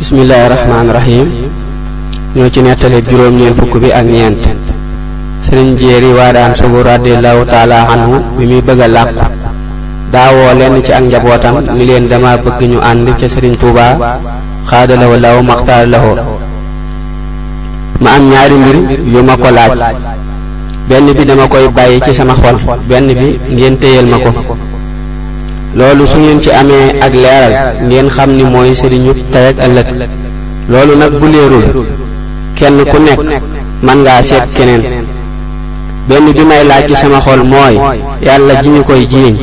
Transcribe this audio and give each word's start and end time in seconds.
bismillaahi 0.00 0.48
rahmaani 0.52 0.92
rahim 0.92 1.26
ñoo 2.36 2.48
ci 2.52 2.60
nettali 2.60 2.98
juróom-ñeent 3.08 3.56
fukk 3.56 3.74
bi 3.82 3.90
ak 3.92 4.04
ñeent 4.04 4.42
sëriñ 5.44 5.68
yi 5.78 6.12
waadaan 6.18 6.52
sugu 6.58 6.82
radiallahu 6.84 7.44
taala 7.52 7.78
anhu 7.92 8.16
bi 8.36 8.44
muy 8.50 8.60
bëgg 8.66 8.82
làqu 8.96 9.24
daawoo 10.12 10.52
lenn 10.60 10.76
ci 10.84 10.92
ak 10.92 11.02
njabootam 11.04 11.56
ni 11.76 11.84
leen 11.88 12.08
dama 12.10 12.36
bëgg 12.36 12.60
ñu 12.72 12.78
ànd 12.90 13.08
ca 13.20 13.26
sëriñ 13.28 13.54
Tuuba 13.60 13.86
xaadalawo 14.68 15.16
law 15.16 15.36
maxtaar 15.48 15.88
lawo 15.88 16.12
ma 18.00 18.10
am 18.16 18.22
ñaari 18.30 18.54
mbir 18.62 18.76
yu 19.14 19.22
ma 19.22 19.34
ko 19.42 19.48
laaj 19.50 19.72
benn 20.88 21.06
bi 21.16 21.24
dama 21.24 21.46
koy 21.48 21.68
bàyyi 21.76 22.00
ci 22.04 22.12
sama 22.14 22.34
xol 22.42 22.56
benn 22.88 23.06
bi 23.20 23.28
ngeen 23.56 23.76
téyal 23.80 24.06
ma 24.06 24.18
ko 24.24 24.32
loolu 25.76 26.06
su 26.06 26.18
ngeen 26.18 26.40
ci 26.40 26.50
amee 26.50 26.96
ak 27.04 27.12
leeral 27.14 27.74
ngeen 27.88 28.08
xam 28.08 28.36
ni 28.36 28.44
mooy 28.44 28.72
sëriñu 28.74 29.12
tey 29.32 29.46
ak 29.52 29.58
ëllëg 29.60 29.86
loolu 30.72 30.96
nag 30.96 31.12
bu 31.20 31.26
leerul 31.28 31.64
kenn 32.56 32.76
ku 32.90 32.98
nekk 32.98 33.20
mën 33.82 33.98
ngaa 34.02 34.22
seet 34.22 34.54
keneen 34.56 34.82
benn 36.08 36.32
bi 36.32 36.44
may 36.44 36.64
laaj 36.64 36.86
ci 36.88 36.94
sama 36.96 37.20
xol 37.20 37.42
mooy 37.44 37.76
yàlla 38.26 38.62
ji 38.62 38.68
ñu 38.68 38.82
koy 38.84 39.06
jiiñ 39.10 39.36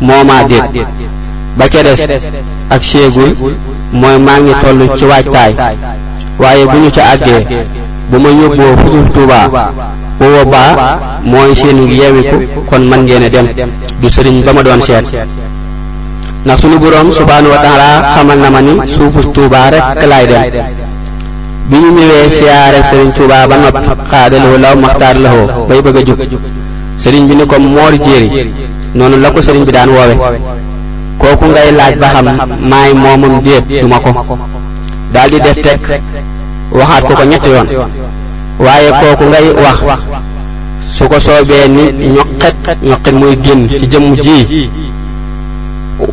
moomaa 0.00 0.42
déet 0.48 0.86
ba 1.56 1.68
ca 1.68 1.82
des 1.82 2.02
ak 2.70 2.82
séegul 2.84 3.32
mooy 3.92 4.18
maa 4.18 4.38
ngi 4.40 4.52
toll 4.62 4.90
ci 4.98 5.04
waajtaay 5.04 5.52
waaye 6.38 6.64
bu 6.66 6.76
ñu 6.82 6.90
ca 6.96 7.02
àggee 7.14 7.46
bu 8.10 8.18
ma 8.18 8.28
yóbboo 8.30 8.76
fu 8.82 8.90
dul 8.94 9.08
Tuubaa 9.14 9.48
bu 10.18 10.26
boobaa 10.34 11.00
mooy 11.22 11.54
seenu 11.54 11.86
yewiku 12.00 12.36
kon 12.70 12.82
man 12.90 13.04
ngeen 13.06 13.22
a 13.22 13.28
dem 13.28 13.46
du 14.02 14.08
sëriñ 14.08 14.44
ba 14.44 14.52
ma 14.52 14.62
doon 14.62 14.80
seet 14.82 15.06
ndax 16.46 16.60
sunu 16.60 16.78
boroom 16.78 17.12
subhaanahu 17.12 17.52
wa 17.52 17.58
taala 17.58 17.86
xamal 18.14 18.38
na 18.38 18.50
ma 18.50 18.60
ni 18.62 18.72
suufu 18.96 19.20
Tuubaa 19.36 19.70
rekk 19.74 20.02
laay 20.10 20.26
dem 20.30 20.42
bi 21.68 21.76
ñu 21.82 21.90
ñëwee 21.96 22.28
siyaare 22.36 22.80
sëriñ 22.88 23.08
Tuubaa 23.16 23.46
ba 23.50 23.56
noppi 23.62 23.80
xaadalawoo 24.10 24.58
law 24.64 24.74
maxtaar 24.84 25.16
lawoo 25.24 25.66
bay 25.68 25.80
bëgg 25.84 25.96
a 25.96 26.02
jóg 26.06 26.20
sëriñ 27.02 27.24
bi 27.28 27.34
ni 27.36 27.44
ko 27.50 27.58
moor 27.58 27.92
jéeri 28.04 28.28
noonu 28.94 29.16
la 29.22 29.30
ko 29.34 29.40
sëriñ 29.46 29.62
bi 29.66 29.72
daan 29.72 29.90
woowe 29.96 30.14
kooku 31.18 31.44
ngay 31.50 31.68
laaj 31.78 31.94
ba 32.02 32.08
xam 32.14 32.26
maay 32.70 32.90
moomam 33.02 33.40
déet 33.42 33.64
duma 33.82 33.98
ko 33.98 34.10
daal 35.12 35.30
di 35.32 35.38
def 35.46 35.56
teg 35.66 35.80
waxaat 36.78 37.02
ko 37.08 37.14
ko 37.14 37.24
ñetti 37.30 37.48
yoon 37.54 37.68
waaye 38.64 38.90
kooku 39.00 39.24
ngay 39.30 39.44
wax 39.64 39.78
su 40.96 41.04
ko 41.08 41.18
soobee 41.26 41.68
ni 41.76 41.84
ñoqet 42.88 43.12
muy 43.20 43.34
génn 43.44 43.62
ci 43.78 43.84
jëmm 43.92 44.14
ji 44.24 44.36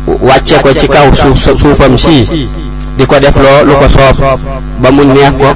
wàcce 0.06 0.58
ko 0.62 0.72
ci 0.80 0.86
kaw 0.88 1.06
suuf 1.14 1.56
suufam 1.62 1.94
sii 1.98 2.26
di 2.96 3.04
ko 3.06 3.18
def 3.18 3.34
loo 3.36 3.64
lu 3.66 3.74
ko 3.78 3.86
soof 3.88 4.18
ba 4.80 4.88
mu 4.90 5.02
neex 5.04 5.32
ko 5.38 5.50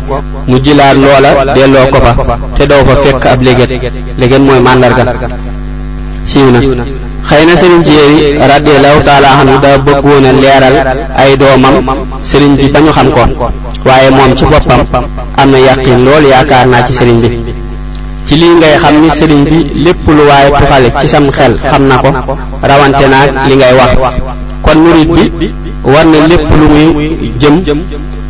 mu 0.47 0.57
jilaat 0.65 0.95
loola 0.99 1.53
delloo 1.55 1.87
ko 1.93 1.99
fa 2.05 2.13
te 2.55 2.67
doo 2.67 2.85
fa 2.87 2.95
fekk 3.03 3.25
ab 3.27 3.41
léget 3.43 3.71
léget 4.19 4.39
mooy 4.41 4.61
màndarga 4.61 5.05
siiw 6.27 6.51
na 6.51 6.85
xëy 7.29 7.45
na 7.47 7.55
sëriñ 7.61 7.81
jéeri 7.87 8.19
radiallahu 8.53 9.01
taala 9.05 9.29
anhu 9.43 9.59
daa 9.63 9.79
bëggoon 9.87 10.25
a 10.29 10.33
leeral 10.33 10.75
ay 11.17 11.37
doomam 11.37 11.77
sëriñ 12.23 12.55
bi 12.57 12.69
ba 12.69 12.81
ñu 12.81 12.91
xam 12.93 13.09
ko 13.11 13.51
waaye 13.87 14.11
moom 14.11 14.35
ci 14.37 14.45
boppam 14.45 14.83
am 15.37 15.51
na 15.51 15.59
yàqin 15.59 16.05
lool 16.05 16.25
yaakaar 16.31 16.67
naa 16.67 16.85
ci 16.87 16.93
sëriñ 16.95 17.19
bi 17.21 17.29
ci 18.27 18.35
lii 18.37 18.55
ngay 18.59 18.79
xam 18.83 18.95
ni 19.03 19.11
sëriñ 19.11 19.43
bi 19.45 19.59
lépp 19.85 20.09
lu 20.09 20.23
waaye 20.31 20.51
tuxale 20.59 20.89
ci 21.01 21.09
sam 21.09 21.29
xel 21.31 21.55
xam 21.71 21.83
na 21.89 21.97
ko 21.99 22.13
rawante 22.63 23.05
naag 23.09 23.29
li 23.49 23.55
ngay 23.57 23.75
wax 23.79 23.95
kon 24.69 24.81
murit 25.09 25.33
bi 25.41 25.49
war 25.83 26.05
na 26.05 26.27
lépp 26.29 26.45
lu 26.61 26.67
muy 26.93 27.11
jëm 27.41 27.55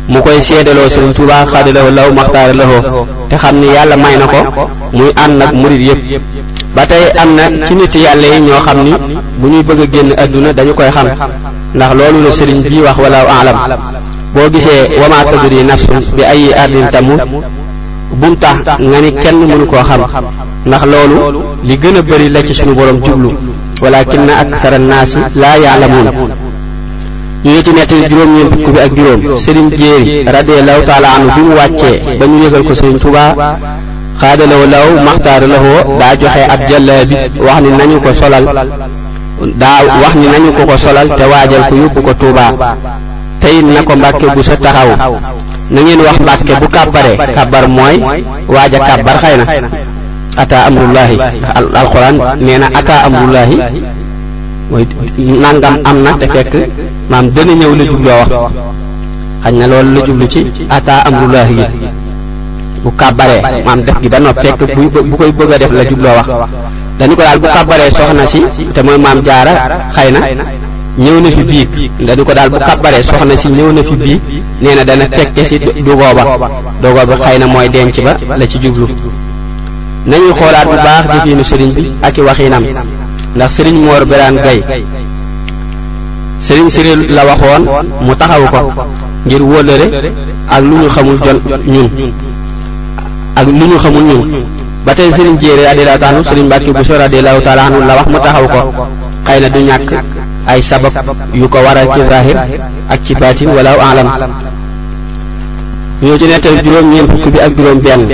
mu 0.07 0.21
koy 0.21 0.41
seedaloo 0.41 0.89
Sëriñ 0.89 1.13
Tuubaa 1.13 1.45
xaadalawoo 1.51 1.91
law 1.91 2.09
maxtaara 2.17 2.53
lawoo 2.53 3.07
te 3.29 3.35
xam 3.37 3.59
ni 3.61 3.67
yàlla 3.67 3.95
may 4.03 4.15
na 4.17 4.25
ko 4.25 4.67
muy 4.93 5.11
ànd 5.23 5.41
ak 5.43 5.53
murit 5.53 5.79
yëpp 5.79 6.21
ba 6.75 6.85
tey 6.85 7.03
am 7.21 7.35
na 7.35 7.43
ci 7.67 7.73
nit 7.75 7.93
yàlla 8.05 8.27
yi 8.27 8.41
ñoo 8.41 8.61
xam 8.65 8.83
ni 8.85 8.91
bu 9.39 9.47
ñuy 9.49 9.63
bëgg 9.67 9.81
a 9.81 9.87
génn 9.93 10.11
àdduna 10.17 10.53
dañu 10.53 10.73
koy 10.73 10.89
xam 10.91 11.07
ndax 11.75 11.91
loolu 11.95 12.19
la 12.23 12.29
sëriñ 12.31 12.61
bii 12.69 12.81
wax 12.85 12.97
walaaw 13.03 13.27
alam 13.41 13.57
boo 14.33 14.49
gisee 14.53 14.81
wama 15.01 15.17
tadri 15.31 15.63
nafsun 15.63 15.99
bi 16.15 16.23
ay 16.23 16.53
ardin 16.53 16.87
tamut 16.91 17.19
bum 18.21 18.35
tax 18.35 18.57
nga 18.79 19.01
ni 19.01 19.11
kenn 19.23 19.35
mënu 19.49 19.65
koo 19.65 19.83
xam 19.87 20.01
ndax 20.65 20.83
loolu 20.91 21.19
li 21.63 21.75
gën 21.81 21.95
a 21.97 22.01
bëri 22.01 22.29
la 22.29 22.41
ci 22.43 22.53
suñu 22.55 22.73
borom 22.75 22.97
jublu 23.05 23.29
walakinna 23.81 24.39
aksara 24.39 24.77
naasi 24.79 25.17
laa 25.35 25.55
yaalamuun 25.63 26.09
ñu 27.45 27.51
ngi 27.51 27.63
ci 27.65 27.71
nettali 27.75 28.07
juróom-ñeent 28.11 28.49
fukk 28.53 28.67
bi 28.75 28.79
ak 28.85 28.91
juróom 28.97 29.21
Serigne 29.43 29.75
Jéeri 29.79 30.23
radiyallahu 30.37 30.81
taala 30.89 31.07
anhu 31.17 31.29
bi 31.35 31.41
mu 31.47 31.53
wàccee 31.59 31.95
ba 32.19 32.25
ñu 32.27 32.37
yëgal 32.43 32.63
ko 32.67 32.73
Serigne 32.79 32.99
Touba 33.03 33.23
xaadalaw 34.21 34.63
law 34.73 34.87
maxtaar 35.07 35.43
lawoo 35.53 35.83
daa 35.99 36.13
joxe 36.21 36.43
ab 36.53 36.61
jàlla 36.69 37.05
bi 37.09 37.15
wax 37.47 37.59
ni 37.63 37.69
nañu 37.79 37.97
ko 38.05 38.11
solal 38.21 38.45
daa 39.61 39.79
wax 40.03 40.13
ni 40.21 40.27
nañu 40.33 40.49
ko 40.57 40.63
ko 40.69 40.75
solal 40.85 41.07
te 41.19 41.25
waajal 41.31 41.63
ko 41.69 41.75
yóbbu 41.81 42.01
ko 42.07 42.13
Touba 42.21 42.45
teyit 43.39 43.65
na 43.75 43.81
ko 43.87 43.95
mbàkke 43.95 44.25
bu 44.35 44.41
sa 44.43 44.55
taxaw 44.65 44.91
na 45.71 45.79
ngeen 45.81 46.01
wax 46.07 46.17
mbàkke 46.25 46.53
bu 46.61 46.67
kàbbare 46.75 47.11
kàbbar 47.35 47.65
mooy 47.77 47.95
waaj 48.47 48.73
a 48.75 48.79
kàbbar 48.87 49.17
xay 49.23 49.37
na 49.39 49.45
ata 50.39 50.71
amrullahi 50.71 51.19
alquran 51.75 52.15
nee 52.39 52.55
na 52.57 52.71
ata 52.71 53.03
amrullahi 53.11 53.59
mooy 54.71 54.85
nangam 55.43 55.75
am 55.83 55.97
na 56.03 56.11
te 56.15 56.25
fekk 56.31 56.53
maam 57.11 57.27
dana 57.35 57.53
ñëw 57.59 57.73
la 57.79 57.83
jubloo 57.83 58.17
wax 58.23 58.31
xañ 59.43 59.53
na 59.59 59.65
loolu 59.67 59.91
la 59.99 60.01
jublu 60.07 60.25
ci 60.31 60.41
ata 60.71 60.95
amrullahi 61.07 61.55
gi 61.55 61.79
bu 62.83 62.89
kàbbaree 62.99 63.41
maam 63.67 63.79
def 63.83 63.97
gi 64.01 64.07
ba 64.09 64.17
nopp 64.23 64.39
fekk 64.43 64.59
bu 65.09 65.15
koy 65.19 65.31
bëgg 65.37 65.51
a 65.53 65.57
def 65.61 65.71
la 65.79 65.83
jubloo 65.89 66.15
wax 66.19 66.27
dañu 66.97 67.13
ko 67.19 67.23
daal 67.27 67.39
bu 67.43 67.47
kàbbaree 67.55 67.91
soxna 67.97 68.23
si 68.31 68.39
te 68.73 68.79
mooy 68.85 68.97
maam 69.05 69.19
jaara 69.27 69.51
xay 69.95 70.09
na 70.15 70.19
ñëw 71.03 71.17
na 71.19 71.29
fi 71.35 71.43
biig 71.51 71.67
dañu 72.07 72.23
ko 72.23 72.33
daal 72.37 72.49
bu 72.53 72.57
kàbbaree 72.67 73.03
soxna 73.03 73.35
si 73.35 73.47
ñëw 73.51 73.69
na 73.75 73.81
fi 73.83 73.95
biig 74.05 74.21
nee 74.61 74.75
na 74.75 74.83
dana 74.87 75.05
fekke 75.15 75.43
si 75.49 75.55
dugooba 75.59 76.23
dugooba 76.81 77.13
xëy 77.23 77.35
na 77.43 77.45
mooy 77.53 77.67
denc 77.75 77.95
ba 78.07 78.13
la 78.39 78.45
ci 78.47 78.57
jublu 78.61 78.87
nañuy 80.05 80.31
xoolaat 80.33 80.65
bu 80.67 80.75
baax 80.85 81.05
jëfiinu 81.13 81.43
sëriñ 81.43 81.69
bi 81.75 81.91
ak 82.01 82.17
i 82.17 82.21
waxiinam 82.21 82.63
ndax 83.35 83.51
sëriñ 83.53 83.75
Mor 83.85 84.05
Birane 84.05 84.41
Gueye 84.41 84.63
sëriñ 86.39 86.69
Siré 86.69 86.95
la 87.09 87.25
waxoon 87.25 87.63
mu 88.01 88.15
taxawu 88.15 88.45
ko 88.49 88.71
ngir 89.25 89.41
wóllëre 89.41 89.87
ak 90.49 90.61
lu 90.63 90.75
ñu 90.77 90.89
xamul 90.89 91.19
jon 91.23 91.39
ñun 91.65 91.89
ak 93.35 93.45
lu 93.47 93.51
ñu 93.67 93.77
xamul 93.83 94.03
ñun 94.03 94.43
ba 94.85 94.95
tey 94.95 95.11
sëriñ 95.11 95.37
Jéere 95.41 95.63
radiyallahu 95.63 95.99
taala 95.99 96.23
sëriñ 96.23 96.45
Mbàkke 96.45 96.71
Buso 96.71 96.97
radiyallahu 96.97 97.41
taala 97.41 97.63
anhu 97.65 97.79
la 97.85 97.95
wax 97.97 98.07
mu 98.07 98.19
taxaw 98.19 98.47
ko 98.47 98.73
xay 99.25 99.41
na 99.41 99.49
du 99.49 99.59
ñàkk 99.59 99.91
ay 100.47 100.61
sabab 100.61 100.93
yu 101.33 101.49
ko 101.49 101.57
waral 101.59 101.87
ci 101.93 101.99
zahir 102.09 102.37
ak 102.89 102.99
ci 103.03 103.15
baatin 103.15 103.49
wala 103.49 103.71
alam 103.75 104.09
ñoo 106.01 106.17
ci 106.17 106.25
tey 106.41 106.61
juróom 106.63 106.89
ñeent 106.91 107.09
fukk 107.11 107.31
bi 107.33 107.39
ak 107.39 107.55
juróom 107.57 107.79
benn 107.79 108.07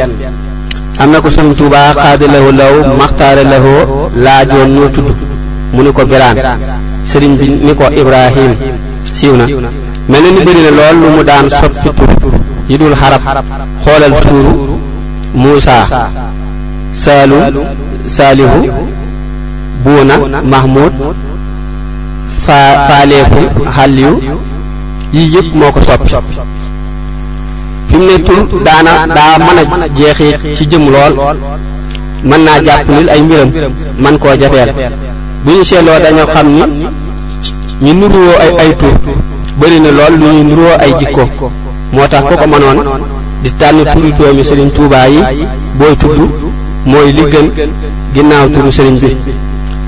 am 1.00 1.12
na 1.12 1.22
ko 1.22 1.28
sëriñ 1.30 1.54
Tuubaa 1.58 1.94
xaadalahu 1.96 2.50
law 2.62 2.74
maxtaara 3.00 3.44
lahoo 3.44 3.86
laajoon 4.16 4.70
noo 4.76 4.90
tudd 4.90 5.18
mu 5.74 5.84
ni 5.84 5.92
ko 5.92 6.06
biraan 6.06 6.38
sëriñ 7.10 7.32
bi 7.40 7.46
ni 7.66 7.74
ko 7.76 7.84
Ibrahim 8.02 8.54
siiw 9.18 9.36
na 9.36 9.46
mel 10.08 10.24
na 10.24 10.32
ni 10.36 10.42
bëri 10.46 10.62
na 10.66 10.72
lool 10.78 10.96
lu 11.02 11.08
mu 11.16 11.24
daan 11.24 11.48
soppi 11.50 11.90
tur 11.98 12.32
yi 12.70 12.78
dul 12.78 12.96
xarab 13.02 13.22
xoolal 13.84 14.14
suuru 14.24 14.76
Muusa 15.34 15.76
saalu 16.94 17.38
saalihu 18.08 18.60
buuna 19.84 20.16
Mahmoud 20.54 20.94
faa 22.46 22.70
faaleefu 22.88 23.44
xàlliyu 23.76 24.14
yii 25.16 25.28
yëpp 25.36 25.48
moo 25.60 25.72
ko 25.76 25.82
soppi 25.90 26.16
bu 27.96 28.02
ñu 28.02 28.08
ne 28.08 28.18
tul 28.50 28.64
daana 28.66 29.08
daa 29.16 29.38
mën 29.38 29.82
a 29.82 29.88
jeexee 29.98 30.38
ci 30.56 30.66
jëm 30.72 30.86
lool 30.94 31.14
mën 32.24 32.42
naa 32.46 32.62
jàpp 32.66 32.90
nil 32.90 33.10
ay 33.10 33.22
mbiram 33.22 33.50
man 33.98 34.18
koo 34.20 34.36
jafeel 34.42 34.72
bu 35.46 35.52
ñu 35.56 35.64
seetloo 35.64 36.00
dañoo 36.04 36.26
xam 36.34 36.48
ni 37.82 37.92
ñu 37.94 38.00
nuruwoo 38.00 38.38
ay 38.40 38.52
ay 38.60 38.72
tur 38.80 38.96
bëri 39.60 39.80
na 39.80 39.92
lool 39.98 40.14
lu 40.20 40.26
ñu 40.38 40.44
nuruwoo 40.50 40.78
ay 40.80 40.92
jikko 41.00 41.24
moo 41.94 42.08
tax 42.12 42.22
ku 42.30 42.36
ko 42.42 42.46
mënoon 42.52 42.78
di 43.44 43.50
tànn 43.60 43.86
turu 43.94 44.10
doomi 44.18 44.44
sëriñ 44.50 44.70
Tuubaa 44.76 45.08
yi 45.08 45.20
booy 45.80 45.96
tudd 46.00 46.18
mooy 46.92 47.08
li 47.18 47.24
gën 47.32 47.48
ginnaaw 48.14 48.46
turu 48.54 48.72
sëriñ 48.78 48.96
bi 49.02 49.12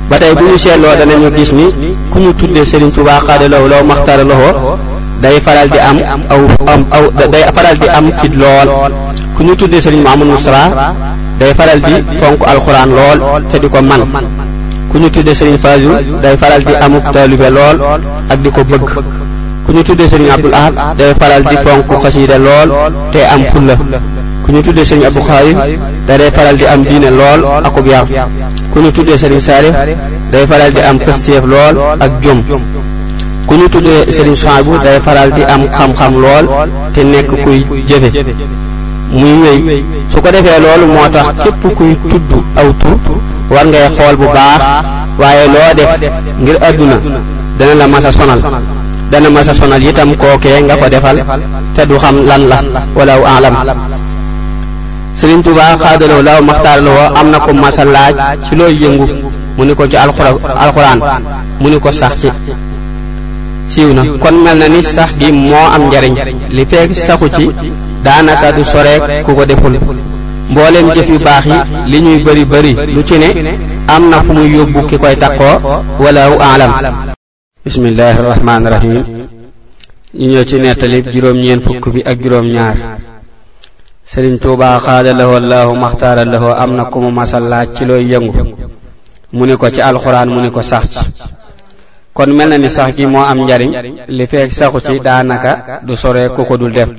ba 0.10 0.18
tey 0.20 0.34
bu 0.36 0.44
ñu 0.52 0.58
seetloo 0.64 0.96
danañu 1.00 1.30
gis 1.38 1.52
ni 1.58 1.66
ku 2.12 2.18
ñu 2.20 2.32
tuddee 2.40 2.66
sëriñ 2.72 2.92
Tuubaa 2.96 3.20
xaadalaw 3.28 3.64
law 3.72 3.84
maxtaaralowoo 3.90 4.78
day 5.22 5.38
faral 5.42 5.66
di 5.70 5.78
am 5.82 5.98
aw 6.30 6.42
aw 6.94 7.06
faral 7.56 7.76
di 7.82 7.88
am 7.90 8.06
fit 8.22 8.34
lool 8.38 8.68
ku 9.36 9.42
ñu 9.46 9.54
tuddee 9.56 9.82
sëriñ 9.82 10.02
Mouhamadou 10.04 10.26
Moustapha 10.32 10.94
day 11.42 11.54
faral 11.54 11.80
di 11.86 11.94
fonk 12.22 12.40
alxuraan 12.52 12.90
lool 12.98 13.20
te 13.52 13.58
di 13.62 13.68
ko 13.74 13.82
man 13.82 14.02
ku 14.94 14.98
ñu 15.00 15.10
tuddee 15.10 15.34
sëriñ 15.34 15.58
Fallou 15.58 15.94
day 16.24 16.38
faral 16.38 16.62
di 16.68 16.74
amuk 16.76 17.04
taalibe 17.14 17.50
lool 17.50 17.76
ak 18.30 18.38
di 18.44 18.50
ko 18.56 18.62
bëgg 18.70 18.86
ku 19.66 19.72
ñu 19.74 19.82
tuddee 19.84 20.08
sëriñ 20.08 20.30
Abdoul 20.30 20.54
Ahad 20.54 20.74
day 21.00 21.14
faral 21.20 21.42
di 21.50 21.56
fonk 21.66 22.02
xasiida 22.04 22.38
lool 22.38 22.68
te 23.14 23.22
am 23.34 23.42
fulla 23.52 23.76
ku 24.46 24.50
ñu 24.54 24.62
tuddee 24.62 24.86
sëriñ 24.90 25.06
Abou 25.08 25.24
Xaarim 25.28 25.58
da 26.08 26.16
day 26.18 26.30
faral 26.32 26.56
di 26.58 26.66
am 26.66 26.84
diine 26.84 27.10
lool 27.20 27.40
akub 27.68 27.86
yar 27.92 28.06
ku 28.74 28.78
ñu 28.80 28.92
tuddee 28.92 29.18
sëriñ 29.22 29.40
Saalix 29.48 29.74
day 30.32 30.46
faral 30.50 30.72
di 30.76 30.82
am 30.82 30.98
kësteef 31.00 31.44
lool 31.52 31.74
ak 32.06 32.12
jom 32.24 32.42
ku 33.48 33.54
ñu 33.56 33.66
tuddee 33.72 34.04
Serigne 34.12 34.36
Souhaïbou 34.36 34.76
day 34.84 35.00
faral 35.06 35.30
di 35.36 35.42
am 35.48 35.62
xam-xam 35.78 36.14
lool 36.22 36.46
te 36.94 37.02
nekk 37.04 37.28
kuy 37.44 37.64
jëfe 37.88 38.10
muy 39.12 39.32
wéy 39.68 39.80
su 40.12 40.20
ko 40.22 40.30
defee 40.32 40.60
loolu 40.66 40.86
moo 40.94 41.08
tax 41.14 41.26
képp 41.44 41.64
kuy 41.76 41.86
tudd 42.12 42.32
aw 42.60 42.68
tur 42.80 42.98
war 43.50 43.64
ngay 43.68 43.88
xool 43.96 44.16
bu 44.20 44.26
baax 44.36 44.62
waaye 45.20 45.48
loo 45.48 45.70
def 45.78 46.12
ngir 46.44 46.58
àdduna 46.68 46.98
dana 47.60 47.76
la 47.76 47.88
masa 47.88 48.12
sonal 48.12 48.40
dana 49.12 49.30
masa 49.30 49.54
sonal 49.56 49.82
itam 49.84 50.10
kookee 50.22 50.60
nga 50.62 50.76
ko 50.76 50.90
defal 50.90 51.18
te 51.76 51.86
du 51.88 51.98
xam 52.00 52.16
lan 52.28 52.42
la 52.52 52.60
walaw 52.96 53.24
alam 53.26 53.54
Serigne 55.16 55.42
Touba 55.44 55.64
xaadaloo 55.82 56.22
law 56.22 56.42
maxtaaraloo 56.48 57.14
am 57.20 57.32
na 57.32 57.40
ko 57.40 57.54
masa 57.54 57.86
laaj 57.96 58.16
ci 58.44 58.56
looy 58.56 58.74
yëngu 58.84 59.08
mu 59.56 59.64
ni 59.66 59.74
ko 59.76 59.88
ci 59.88 59.96
alxuraan 60.66 61.00
mu 61.60 61.70
ni 61.70 61.80
ko 61.80 61.92
sax 61.92 62.12
ci 62.22 62.30
siiw 63.68 63.92
na 63.92 64.02
kon 64.18 64.40
mel 64.42 64.56
na 64.56 64.68
ni 64.72 64.80
sax 64.82 65.20
gi 65.20 65.28
moo 65.30 65.68
am 65.76 65.84
njariñ 65.92 66.16
li 66.56 66.64
fekk 66.72 66.92
saxu 66.96 67.28
ci 67.36 67.44
daanaka 68.04 68.52
du 68.56 68.64
soreek 68.64 69.24
ku 69.28 69.32
ko 69.36 69.44
deful 69.46 69.76
mbooleem 70.52 70.88
jëf 70.96 71.10
yu 71.12 71.20
baax 71.20 71.44
yi 71.52 71.60
li 71.92 71.98
ñuy 72.00 72.20
bari 72.26 72.44
bari 72.52 72.72
lu 72.96 73.02
ci 73.04 73.18
ne 73.20 73.30
am 73.94 74.04
na 74.10 74.24
fu 74.24 74.32
muy 74.34 74.48
yóbbu 74.56 74.88
ki 74.88 74.96
koy 74.98 75.16
taqoo 75.18 75.60
walaahu 76.00 76.36
aalam 76.40 76.72
bismillaahi 77.66 78.18
rahmaani 78.32 78.68
rahiim 78.76 79.04
ñu 80.16 80.26
ñëw 80.32 80.44
ci 80.50 80.56
nettali 80.64 81.02
juróom 81.04 81.36
ñeent 81.38 81.64
fukk 81.66 81.84
bi 81.94 82.02
ak 82.06 82.18
juróom 82.24 82.48
ñaar 82.48 82.78
sëriñ 84.08 84.38
tuubaa 84.40 84.80
xaada 84.80 85.12
lahoo 85.14 85.40
laahu 85.44 85.76
maxtaara 85.76 86.24
lahoo 86.26 86.56
am 86.56 86.72
na 86.76 86.86
ku 86.86 87.02
mu 87.04 87.12
masal 87.12 87.44
ci 87.76 87.84
looy 87.86 88.08
yëngu 88.08 88.34
mu 89.36 89.44
ni 89.46 89.56
ko 89.60 89.68
ci 89.70 89.82
alxuraan 89.82 90.30
mu 90.32 90.40
ni 90.42 90.50
ko 90.50 90.62
sax 90.64 90.88
ci 91.18 91.36
kon 92.18 92.34
mel 92.34 92.50
na 92.50 92.58
ni 92.58 92.66
sax 92.76 92.96
gi 92.98 93.06
moo 93.06 93.22
am 93.32 93.40
njariñ 93.46 93.72
li 94.18 94.26
feek 94.32 94.50
saxu 94.58 94.80
ci 94.88 94.94
daanaka 95.06 95.52
du 95.86 95.94
sore 96.02 96.22
ku 96.36 96.42
ko 96.50 96.58
dul 96.58 96.72
def 96.72 96.90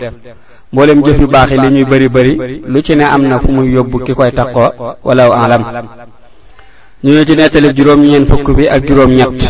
mboolem 0.72 0.98
jëf 1.04 1.18
yu 1.22 1.26
baax 1.34 1.48
yi 1.50 1.58
li 1.62 1.68
ñuy 1.74 1.86
bari 1.90 2.08
bari 2.14 2.32
lu 2.72 2.78
ci 2.86 2.94
ne 2.94 3.02
am 3.04 3.22
na 3.30 3.38
fu 3.42 3.50
muy 3.50 3.68
yóbbu 3.76 3.96
ki 4.04 4.12
koy 4.14 4.30
taqoo 4.38 4.70
walaw 5.06 5.30
alam 5.44 5.62
ñu 7.02 7.10
ngi 7.12 7.24
ci 7.26 7.34
nettali 7.34 7.68
juróom-ñeent 7.76 8.28
fukk 8.30 8.46
bi 8.58 8.64
ak 8.68 8.80
juróom-ñett 8.86 9.40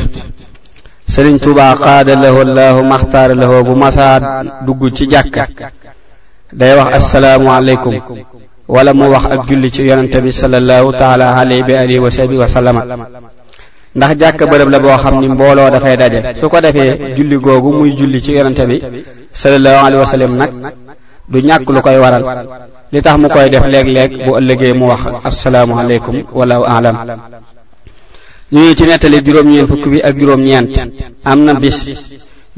sëriñ 1.12 1.37
Tuubaa 1.43 1.75
qaada 1.76 2.12
lahu 2.23 2.38
allahu 2.47 2.81
maxtaara 2.93 3.35
lahu 3.35 3.65
bu 3.69 3.75
masaa 3.82 4.43
dugg 4.67 4.81
ci 4.97 5.05
jàkk 5.11 5.37
day 6.59 6.73
wax 6.79 6.88
assalaamu 6.99 7.49
aleykum 7.53 7.94
wala 8.69 8.94
mu 8.94 9.05
wax 9.12 9.25
ak 9.35 9.41
julli 9.47 9.70
ci 9.70 9.82
yonente 9.85 10.19
bi 10.23 10.32
sallallahu 10.32 10.93
taala 10.93 11.37
alayhi 11.37 11.73
wa 11.73 11.81
alihi 11.81 11.99
wa 11.99 12.11
sahbihi 12.11 12.41
wa 12.41 13.35
ndax 13.98 14.12
jàkka 14.20 14.44
bërëb 14.50 14.68
la 14.74 14.78
boo 14.82 14.96
xam 15.02 15.14
ni 15.22 15.26
mbooloo 15.32 15.70
dafay 15.74 15.96
daje 16.00 16.18
su 16.38 16.44
ko 16.52 16.58
defee 16.64 16.92
julli 17.16 17.36
googu 17.44 17.68
muy 17.76 17.90
julli 17.98 18.18
ci 18.24 18.30
yonente 18.36 18.64
bi 18.70 18.78
sallallahu 19.40 19.80
alayhi 19.86 20.00
wa 20.04 20.10
sallam 20.12 20.32
nag 20.40 20.50
du 21.30 21.38
ñàkk 21.48 21.66
lu 21.74 21.80
koy 21.84 21.96
waral 22.04 22.22
li 22.92 22.98
tax 23.04 23.16
mu 23.22 23.28
koy 23.34 23.46
def 23.52 23.64
léeg-léeg 23.72 24.10
bu 24.24 24.30
ëllëgee 24.38 24.74
mu 24.78 24.84
wax 24.90 25.02
asalaamualeykum 25.28 26.16
walaahu 26.38 26.64
alam 26.76 26.96
ñu 28.52 28.60
ngi 28.62 28.74
ci 28.78 28.84
nettali 28.88 29.18
juróom-ñeent 29.24 29.68
ak 30.08 30.14
juróom-ñeent 30.18 30.74
am 31.30 31.38
na 31.46 31.52
bis 31.62 31.78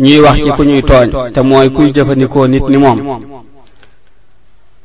ñuy 0.05 0.21
wax 0.25 0.37
ci 0.45 0.51
ku 0.57 0.63
ñuy 0.71 0.83
tooñ 0.91 1.09
te 1.35 1.41
mooy 1.49 1.69
kuy 1.75 1.89
jëfandikoo 1.95 2.47
nit 2.53 2.67
ni 2.73 2.77
moom 2.83 2.99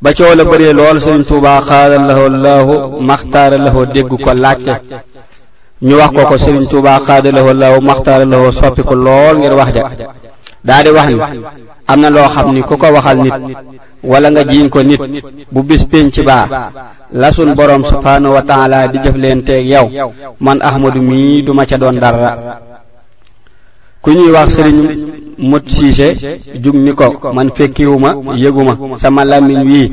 ba 0.02 0.10
coow 0.18 0.34
la 0.38 0.44
bëree 0.50 0.74
lool 0.78 0.98
sëñ 1.06 1.22
Tuubaa 1.28 1.60
xaaral 1.68 2.04
lahoo 2.10 2.30
laahu 2.44 2.74
maxtaara 3.08 3.58
lahoo 3.66 3.86
dégg 3.94 4.08
ko 4.24 4.30
laajte 4.44 4.76
ñu 5.82 5.96
wax 6.00 6.12
ko 6.16 6.22
ko 6.32 6.38
Serigne 6.38 6.68
Touba 6.72 7.02
xaadalawoo 7.04 7.54
law 7.54 7.76
maxtaaralawoo 7.84 8.52
soppi 8.52 8.82
ko 8.84 8.96
lool 8.96 9.36
ngir 9.44 9.52
wax 9.60 9.70
ja 9.76 9.84
daa 10.64 10.80
di 10.84 10.90
wax 10.96 11.08
ni 11.12 11.20
am 11.92 12.00
na 12.00 12.10
loo 12.10 12.28
xam 12.32 12.54
ni 12.56 12.62
ku 12.64 12.78
ko 12.80 12.88
waxal 12.96 13.18
nit 13.20 13.34
wala 14.02 14.32
nga 14.32 14.44
jiiñ 14.48 14.70
ko 14.72 14.80
nit 14.84 15.02
bu 15.52 15.60
bis 15.68 15.84
pénc 15.84 16.16
baa 16.24 16.72
la 17.12 17.32
sun 17.32 17.52
boroom 17.58 17.84
subhaanahu 17.84 18.34
wa 18.36 18.42
taala 18.48 18.88
di 18.88 19.00
jëf 19.04 19.16
leen 19.20 19.44
teeg 19.44 19.68
yow 19.68 19.88
man 20.40 20.60
ahmadu 20.64 21.02
mii 21.02 21.44
duma 21.44 21.66
ca 21.66 21.78
doon 21.78 22.00
dara 22.00 22.62
ku 24.02 24.12
ñuy 24.16 24.32
wax 24.32 24.56
sëriñ 24.56 24.80
mut 25.44 25.66
siise 25.68 26.08
jug 26.64 26.76
ni 26.76 26.96
ko 26.96 27.20
man 27.34 27.50
fekkiwuma 27.54 28.10
yëguma 28.40 28.80
sama 28.96 29.26
làmmiñ 29.28 29.62
wii 29.68 29.90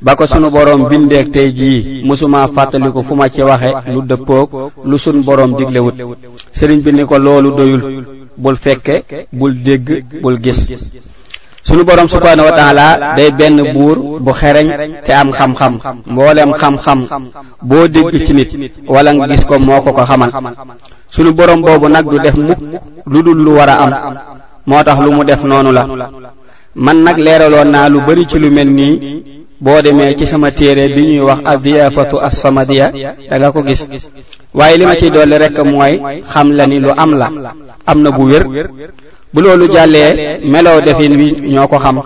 ba 0.00 0.16
ko 0.16 0.24
sunu 0.24 0.48
boroom 0.48 0.88
bindeek 0.88 1.28
tey 1.32 1.52
jii 1.52 2.02
mosuma 2.08 2.48
fàttaliku 2.48 3.02
fu 3.04 3.12
ma 3.14 3.28
ci 3.28 3.42
waxe 3.42 3.68
lu 3.92 4.00
dëppoog 4.02 4.72
lu 4.84 4.96
sunu 4.98 5.20
boroom 5.22 5.52
diglewut 5.56 5.92
sëriñ 6.52 6.80
bi 6.82 6.90
ni 6.92 7.04
ko 7.04 7.18
loolu 7.18 7.50
doyul 7.54 7.82
bul 8.36 8.56
fekke 8.56 9.26
bul 9.32 9.52
dégg 9.62 10.04
bul 10.22 10.40
gis 10.40 10.72
sunu 11.62 11.84
boroom 11.84 12.08
subhaanahu 12.08 12.48
wa 12.48 12.52
taala 12.56 12.84
day 13.14 13.30
benn 13.30 13.60
buur 13.74 14.20
bu 14.20 14.32
xereñ 14.32 14.68
te 15.04 15.12
am 15.12 15.32
xam-xam 15.32 15.76
mboolem 16.06 16.52
xam-xam 16.56 17.00
boo 17.60 17.86
dégg 17.86 18.24
ci 18.24 18.32
nit 18.32 18.52
wala 18.88 19.12
nga 19.12 19.28
gis 19.28 19.44
ko 19.44 19.58
moo 19.58 19.82
ko 19.82 19.92
ko 19.92 20.00
xamal 20.08 20.30
sunu 21.10 21.30
borom 21.34 21.60
boobu 21.60 21.88
nag 21.88 22.08
du 22.08 22.18
def 22.18 22.36
mukk 22.36 22.58
lu 23.04 23.22
dul 23.22 23.36
lu 23.44 23.52
war 23.52 23.68
a 23.68 23.74
am 23.84 23.92
moo 24.64 24.82
tax 24.82 24.98
lu 25.04 25.12
mu 25.12 25.24
def 25.24 25.44
noonu 25.44 25.70
la 25.72 25.84
man 26.72 27.02
nag 27.02 27.18
leeraloon 27.18 27.68
naa 27.68 27.88
lu 27.90 28.00
bari 28.00 28.24
ci 28.26 28.38
lu 28.38 28.48
mel 28.50 28.68
nii 28.70 29.09
boo 29.60 29.78
demee 29.84 30.16
ci 30.16 30.24
sama 30.26 30.50
téere 30.50 30.88
bi 30.88 31.02
ñuy 31.06 31.20
wax 31.20 31.40
adiyafatu 31.44 32.16
as-samadiya 32.16 32.86
da 33.30 33.36
nga 33.38 33.52
ko 33.52 33.60
gis 33.62 33.84
waaye 34.56 34.78
li 34.80 34.84
ma 34.88 34.96
ci 34.96 35.10
dolli 35.12 35.36
rek 35.36 35.58
mooy 35.60 36.00
xam 36.26 36.48
la 36.56 36.64
ni 36.66 36.80
lu 36.80 36.88
am 36.96 37.12
la 37.20 37.28
am 37.86 37.98
na 38.00 38.08
bu 38.10 38.22
wér 38.30 38.44
bu 39.32 39.38
loolu 39.40 39.68
jàllee 39.70 40.40
melow 40.50 40.80
defin 40.80 41.12
bi 41.14 41.26
ñoo 41.52 41.68
ko 41.68 41.76
xam 41.76 42.00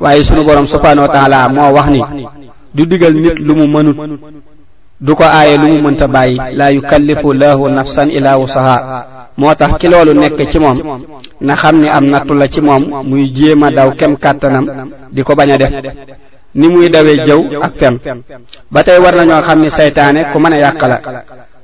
waaye 0.00 0.24
sunu 0.24 0.44
borom 0.48 0.64
subhanahu 0.66 1.04
wa 1.06 1.08
taala 1.12 1.48
moo 1.52 1.72
wax 1.76 1.88
ni 1.92 2.00
du 2.74 2.86
digal 2.88 3.12
nit 3.12 3.36
lu 3.36 3.52
mu 3.54 3.66
mënut 3.68 3.96
du 4.98 5.14
ko 5.14 5.24
aaye 5.24 5.58
lu 5.60 5.66
mu 5.76 5.82
mënta 5.84 6.06
bàyyi 6.08 6.40
laa 6.56 6.72
yukallifu 6.72 7.34
laahu 7.36 7.68
nafsan 7.68 8.08
ila 8.16 8.38
wusaha 8.40 8.76
moo 9.36 9.52
tax 9.54 9.76
ki 9.78 9.88
loolu 9.88 10.14
nekk 10.16 10.40
ci 10.48 10.58
moom 10.58 10.78
na 11.42 11.52
xam 11.54 11.76
ni 11.82 11.86
am 11.88 12.04
nattu 12.08 12.32
la 12.32 12.48
ci 12.48 12.62
moom 12.62 13.04
muy 13.04 13.28
jéem 13.30 13.62
a 13.62 13.70
daw 13.70 13.90
kem 13.92 14.16
kàttanam 14.16 14.88
di 15.12 15.22
ko 15.22 15.34
bañ 15.36 15.50
a 15.52 15.58
def 15.58 15.70
ni 16.54 16.68
muy 16.68 16.88
dawee 16.88 17.18
jëw 17.26 17.42
ak 17.62 17.72
fen 17.74 17.98
ba 18.70 18.82
tey 18.82 18.98
war 18.98 19.14
nañoo 19.16 19.40
xam 19.42 19.60
ni 19.60 19.70
saytaane 19.70 20.20
ku 20.32 20.38
mën 20.38 20.52
a 20.52 20.56
yàq 20.58 20.82
la 20.86 20.98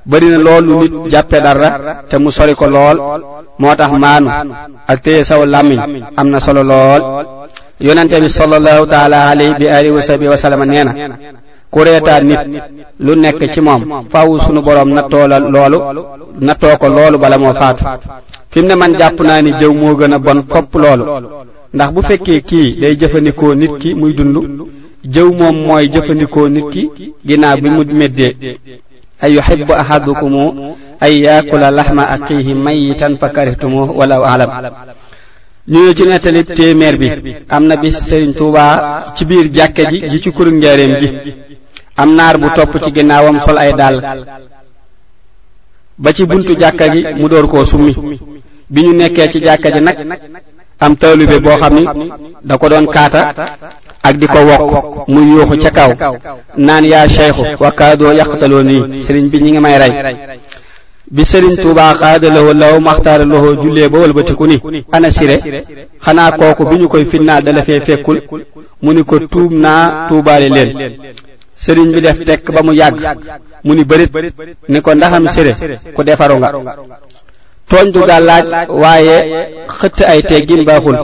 bari 0.04 0.26
na 0.26 0.38
loolu 0.38 0.74
nit 0.82 0.92
jàppe 1.12 1.38
dara 1.40 1.70
te 2.08 2.16
mu 2.18 2.30
sori 2.30 2.54
ko 2.54 2.66
lool 2.66 2.96
moo 3.58 3.74
tax 3.76 3.92
maanu 3.92 4.28
ak 4.86 4.98
téye 5.02 5.24
saw 5.24 5.44
làmmiñ 5.46 5.78
am 6.16 6.28
na 6.30 6.40
solo 6.40 6.62
lool 6.62 7.02
yonente 7.80 8.20
bi 8.20 8.28
solo 8.28 8.58
taala 8.86 9.28
alayhi 9.30 9.54
bi 9.58 9.66
alihi 9.68 9.94
wa 9.94 10.00
sahbi 10.02 10.26
nee 10.66 10.84
na 10.84 10.92
ku 11.70 11.78
reetaan 11.86 12.22
nit 12.28 12.40
lu 12.98 13.14
nekk 13.14 13.42
ci 13.52 13.60
moom 13.60 13.82
faw 14.12 14.26
sunu 14.44 14.60
boroom 14.60 14.90
nattoo 14.92 15.26
la 15.28 15.38
loolu 15.38 15.78
nattoo 16.46 16.76
ko 16.80 16.86
loolu 16.88 17.16
bala 17.18 17.38
moo 17.38 17.54
faatu 17.54 17.84
fi 18.50 18.60
mu 18.60 18.66
ne 18.68 18.74
man 18.74 18.94
jàpp 18.98 19.20
naa 19.22 19.40
ni 19.40 19.50
jëw 19.52 19.72
moo 19.72 19.94
gën 19.98 20.14
a 20.14 20.18
bon 20.18 20.42
fopp 20.50 20.74
loolu 20.82 21.04
ndax 21.74 21.90
bu 21.94 22.00
fekkee 22.02 22.40
kii 22.48 22.74
day 22.80 22.94
jëfandikoo 23.00 23.54
nit 23.54 23.70
ki 23.80 23.94
muy 23.94 24.14
dund 24.18 24.38
jëw 25.04 25.32
moom 25.32 25.56
mooy 25.66 25.88
jëfandikoo 25.88 26.48
nit 26.48 26.68
ki 26.72 27.12
ginnaaw 27.26 27.56
bi 27.62 27.68
mu 27.70 27.82
meddee 28.00 28.58
ay 29.22 29.32
yuhibbu 29.36 29.72
ahadukum 29.72 30.34
ay 31.00 31.14
yaakula 31.24 31.70
laxma 31.70 32.02
axiihi 32.14 32.52
mayitan 32.54 33.16
fa 33.18 33.28
karihtumuh 33.30 33.88
walaw 33.98 34.22
alam 34.24 34.50
ñu 35.68 35.78
ne 35.84 35.94
ci 35.96 36.02
nettalib 36.06 36.48
téeméer 36.56 36.96
bi 36.98 37.10
am 37.48 37.64
na 37.66 37.76
bis 37.76 37.96
Sëriñ 38.08 38.34
Tuubaa 38.34 39.12
ci 39.16 39.24
biir 39.24 39.46
jàkke 39.52 39.82
ji 40.10 40.20
ci 40.20 40.30
kuru 40.32 40.50
njareem 40.52 40.92
ji 41.00 41.08
am 41.96 42.14
naar 42.14 42.36
bu 42.38 42.48
topp 42.54 42.82
ci 42.84 42.90
ginnaawam 42.92 43.40
sol 43.40 43.56
ay 43.58 43.72
dàll 43.72 43.98
ba 45.96 46.12
ci 46.12 46.26
buntu 46.26 46.52
jàkka 46.60 46.84
ji 46.94 47.06
mu 47.18 47.26
door 47.28 47.46
koo 47.48 47.64
summi 47.64 47.92
bi 48.68 48.82
ñu 48.82 48.92
nekkee 48.96 49.28
ci 49.30 49.40
jàkka 49.40 49.70
ji 49.70 49.80
nag 49.80 49.96
am 50.78 50.94
taalibe 50.96 51.40
boo 51.40 51.56
xam 51.60 51.74
ni 51.76 51.84
da 52.44 52.58
ko 52.58 52.68
doon 52.68 52.86
kaata 52.86 53.32
ak 54.02 54.16
di 54.16 54.26
ko 54.26 54.38
wokk 54.48 55.08
muy 55.08 55.24
yuuxu 55.30 55.56
ca 55.62 55.70
kaw 55.70 56.14
naan 56.56 56.84
yaa 56.84 57.06
cheikhu 57.08 57.42
wa 57.62 57.70
kaadoo 57.72 58.12
yaqtaloo 58.20 58.62
nii 58.62 58.82
sëriñ 59.04 59.26
bi 59.30 59.38
ñu 59.42 59.50
ngi 59.50 59.60
may 59.60 59.76
rey 59.78 59.92
bi 61.14 61.22
sëriñ 61.30 61.54
Tuubaa 61.62 61.92
xaadalawoo 62.00 62.54
law 62.62 62.76
maxtaara 62.86 63.24
loxoo 63.24 63.56
jullee 63.62 63.88
ba 63.90 63.98
wëlbatiku 64.02 64.46
ni 64.46 64.56
ana 64.92 65.10
sire 65.16 65.36
xanaa 66.04 66.30
kooku 66.38 66.62
bi 66.70 66.78
ñu 66.80 66.88
koy 66.88 67.04
fitnaal 67.04 67.42
dala 67.44 67.62
fee 67.62 67.80
fekkul 67.86 68.18
mu 68.82 68.90
ni 68.94 69.02
ko 69.04 69.16
tuub 69.32 69.52
naa 69.64 70.08
tuubaale 70.08 70.48
leen 70.56 70.70
sëriñ 71.64 71.88
bi 71.94 72.00
def 72.00 72.18
tekk 72.28 72.44
ba 72.54 72.62
mu 72.62 72.72
yàgg 72.72 73.00
mu 73.64 73.74
ni 73.74 73.84
bërit 73.84 74.12
ni 74.70 74.80
ko 74.80 74.94
ndaxam 74.94 75.24
sire 75.34 75.52
ku 75.94 76.02
defaru 76.02 76.36
nga 76.38 76.50
tooñ 77.70 77.86
du 77.94 78.00
gàllaaj 78.10 78.44
waaye 78.82 79.16
xëtt 79.78 79.98
ay 80.12 80.20
teggin 80.28 80.62
baaxul 80.68 80.96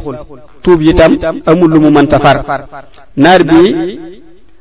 tuub 0.64 0.80
itam 0.90 1.12
amul 1.50 1.70
lu 1.74 1.78
mu 1.84 1.90
mënta 1.96 2.18
far 2.24 2.36
naar 3.22 3.40
bi 3.50 3.60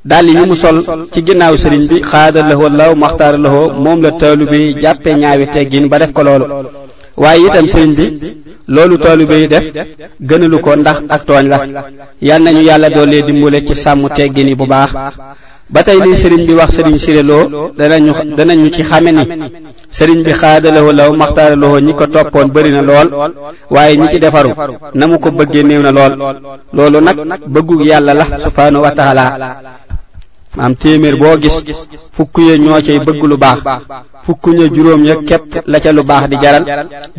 dàll 0.09 0.27
yi 0.37 0.45
mu 0.49 0.55
sol 0.63 0.77
ci 1.11 1.19
ginnaaw 1.27 1.55
sëriñ 1.61 1.83
bi 1.91 1.97
xaada 2.09 2.41
lahoo 2.49 2.69
law 2.79 2.91
maxtaara 3.03 3.37
lahoo 3.45 3.67
moom 3.83 3.99
la 4.05 4.09
taalibe 4.21 4.57
yi 4.63 4.73
jàppe 4.81 5.09
ñaawi 5.21 5.45
teggin 5.53 5.85
ba 5.91 5.95
def 6.01 6.11
ko 6.15 6.21
loolu 6.27 6.45
waaye 7.23 7.43
itam 7.47 7.67
sëriñ 7.73 7.91
bi 7.99 8.05
loolu 8.73 8.95
taalibe 9.03 9.35
yi 9.41 9.47
def 9.53 9.65
gënalu 10.29 10.57
ko 10.65 10.71
ndax 10.79 10.97
ak 11.13 11.21
tooñ 11.27 11.45
la 11.51 11.57
yal 12.27 12.41
nañu 12.43 12.61
yàlla 12.69 12.87
doole 12.95 13.17
dimbale 13.27 13.59
ci 13.67 13.75
sàmm 13.83 14.03
teggin 14.17 14.47
yi 14.51 14.55
bu 14.59 14.65
baax 14.71 14.91
ba 15.67 15.81
tey 15.83 15.97
li 16.05 16.13
sëriñ 16.21 16.41
bi 16.47 16.53
wax 16.59 16.71
sëriñ 16.77 16.95
siréloo 17.03 17.45
danañu 17.77 18.13
danañu 18.37 18.69
ci 18.75 18.83
xame 18.89 19.09
ni 19.11 19.23
sëriñ 19.97 20.19
bi 20.23 20.29
xaadalawoo 20.41 20.93
law 20.99 21.09
maxtaaralawoo 21.21 21.79
ñi 21.87 21.93
ko 21.99 22.05
toppoon 22.13 22.47
bari 22.53 22.69
na 22.69 22.81
lool 22.89 23.09
waaye 23.73 23.97
ñi 23.97 24.07
ci 24.13 24.19
defaru 24.21 24.51
na 24.93 25.03
mu 25.09 25.17
ko 25.17 25.29
bëggee 25.37 25.63
néew 25.65 25.81
na 25.81 25.89
lool 25.97 26.13
loolu 26.75 26.99
nag 27.01 27.17
bëggu 27.53 27.75
yàlla 27.89 28.13
la 28.13 28.25
subhaanahu 28.43 28.83
wa 28.85 28.91
taala 28.93 29.25
maam 30.57 30.73
téeméer 30.81 31.15
boo 31.21 31.33
gis 31.41 31.57
fukk 32.15 32.35
ya 32.47 32.53
ñoo 32.63 32.77
cay 32.85 32.99
bëgg 33.07 33.21
lu 33.31 33.35
baax 33.43 33.59
fukk 34.25 34.43
ña 34.57 34.65
juróom 34.73 35.01
ya 35.09 35.15
képp 35.29 35.63
la 35.71 35.79
ca 35.83 35.91
lu 35.91 36.03
baax 36.03 36.23
di 36.31 36.35
jaral 36.43 36.61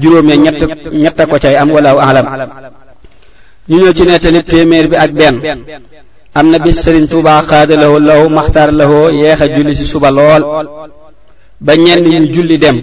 juróom 0.01 0.27
ya 0.31 0.37
ñett 0.37 0.61
ñett 1.03 1.19
ko 1.31 1.37
cay 1.43 1.57
am 1.59 1.69
walaaw 1.75 1.99
alam 1.99 2.27
ñu 3.69 3.77
ñëw 3.81 3.93
ci 3.97 4.05
nettali 4.07 4.39
téeméer 4.45 4.87
bi 4.91 4.95
ak 5.05 5.11
benn 5.21 5.39
am 6.39 6.51
na 6.53 6.59
bi 6.61 6.71
sëriñ 6.83 7.07
Tuubaa 7.13 7.41
xaadalawoo 7.49 8.01
law 8.09 8.23
maxtaar 8.37 8.71
lawoo 8.81 9.09
a 9.45 9.47
julli 9.55 9.75
ci 9.79 9.85
suba 9.93 10.09
lool 10.17 10.43
ba 11.67 11.73
ñenn 11.85 12.05
ñu 12.13 12.21
julli 12.35 12.57
dem 12.59 12.77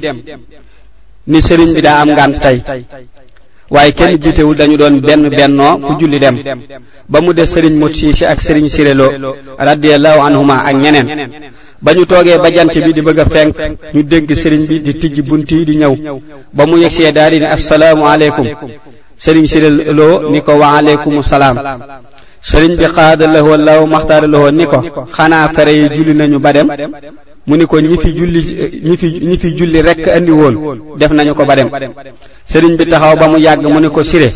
ni 1.32 1.40
sëriñ 1.48 1.70
bi 1.76 1.82
daa 1.88 2.00
am 2.04 2.10
ngànt 2.16 2.36
tey 2.44 2.58
waaye 3.74 3.92
kenn 3.98 4.14
jiitewul 4.22 4.56
dañu 4.60 4.78
doon 4.82 4.96
benn 5.08 5.24
bennoo 5.38 5.78
ku 5.86 5.92
julli 6.00 6.18
dem 6.24 6.36
ba 7.12 7.18
mu 7.22 7.32
des 7.34 7.46
sëriñ 7.54 7.76
mot 7.82 7.94
siisi 7.98 8.24
ak 8.32 8.40
sëriñ 8.42 8.68
siréloo 8.76 9.14
radiyallahu 9.70 10.20
anhuma 10.28 10.56
ak 10.70 10.76
ñeneen 10.84 11.10
ba 11.84 11.92
ñu 11.94 12.06
toogee 12.12 12.38
ba 12.44 12.50
jant 12.56 12.74
bi 12.86 12.92
di 12.92 13.02
bëgg 13.08 13.20
a 13.24 13.26
fenk 13.34 13.54
ñu 13.94 14.02
dégg 14.12 14.30
sëriñ 14.42 14.64
bi 14.70 14.82
di 14.86 14.92
tijji 15.00 15.22
bunt 15.30 15.50
yi 15.52 15.64
di 15.70 15.76
ñëw 15.82 15.94
ba 16.58 16.64
mu 16.70 16.76
yegsee 16.84 17.12
daal 17.12 17.32
di 17.34 17.40
ne 17.40 17.48
assalaamu 17.58 18.04
aleykum 18.14 18.48
sëriñ 19.24 19.46
siréloo 19.52 20.32
ni 20.32 20.40
ko 20.42 20.54
wa 20.62 20.68
aleykumu 20.78 21.22
salaam 21.22 21.58
sëriñ 22.48 22.76
bi 22.80 22.86
xaada 22.96 23.26
lahoo 23.34 23.58
law 23.68 23.82
maxtaara 23.94 24.28
lahoo 24.34 24.52
ni 24.58 24.66
ko 24.72 24.78
xanaa 25.16 25.48
fere 25.56 25.72
yi 25.80 25.88
julli 25.96 26.14
nañu 26.20 26.40
ba 26.46 26.52
dem 26.56 26.68
mu 27.48 27.54
ni 27.60 27.66
ko 27.70 27.76
ñi 27.90 27.98
fi 28.04 28.10
julli 28.18 28.40
ñi 28.88 28.96
fi 29.02 29.08
ñi 29.28 29.36
fi 29.42 29.48
julli 29.58 29.80
rekk 29.88 30.06
andi 30.16 30.32
woon 30.40 30.56
def 31.00 31.12
nañu 31.18 31.34
ko 31.38 31.44
ba 31.50 31.56
dem 31.58 31.70
sëriñ 32.52 32.74
bi 32.80 32.86
taxaw 32.92 33.16
ba 33.22 33.26
mu 33.32 33.38
yàgg 33.46 33.66
mu 33.74 33.80
ni 33.80 33.88
ko 33.96 34.02
sire 34.10 34.30